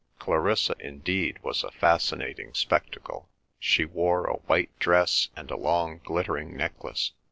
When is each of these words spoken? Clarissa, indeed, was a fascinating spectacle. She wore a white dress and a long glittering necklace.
Clarissa, 0.17 0.73
indeed, 0.79 1.37
was 1.43 1.63
a 1.63 1.69
fascinating 1.69 2.55
spectacle. 2.55 3.29
She 3.59 3.85
wore 3.85 4.25
a 4.25 4.37
white 4.49 4.71
dress 4.79 5.29
and 5.35 5.51
a 5.51 5.55
long 5.55 5.99
glittering 6.03 6.57
necklace. 6.57 7.11